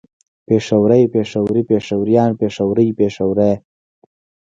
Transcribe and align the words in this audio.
پېښوری 0.47 1.03
پېښوري 1.13 1.61
پېښوريان 1.71 2.29
پېښورۍ 2.41 2.87
پېښورې 2.99 3.51